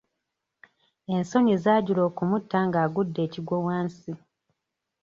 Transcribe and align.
Ensonyi 1.15 1.55
zaajula 1.63 2.01
okumutta 2.09 2.57
ng'agudde 2.67 3.19
ekigwo 3.27 3.57
wansi. 3.65 4.11